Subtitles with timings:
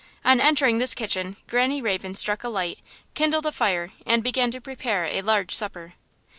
[0.25, 2.79] On entering this kitchen Granny Raven struck a light,
[3.13, 5.93] kindled a fire and began to prepare a large supper.